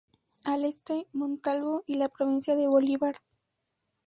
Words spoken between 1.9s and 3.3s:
la provincia de Bolívar.